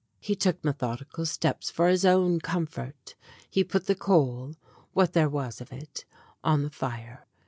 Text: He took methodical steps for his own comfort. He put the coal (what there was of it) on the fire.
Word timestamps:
He 0.19 0.35
took 0.35 0.63
methodical 0.63 1.27
steps 1.27 1.69
for 1.69 1.87
his 1.87 2.05
own 2.05 2.39
comfort. 2.39 3.13
He 3.51 3.63
put 3.63 3.85
the 3.85 3.93
coal 3.93 4.55
(what 4.93 5.13
there 5.13 5.29
was 5.29 5.61
of 5.61 5.71
it) 5.71 6.05
on 6.43 6.63
the 6.63 6.71
fire. 6.71 7.27